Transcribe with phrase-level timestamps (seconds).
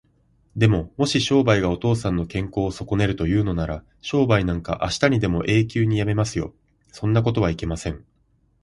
[0.55, 6.55] でも、もし商売がお父さんの健康をそこねるというのなら、商売なんかあしたにでも永久にやめますよ。
[6.91, 8.03] そんなことはいけません。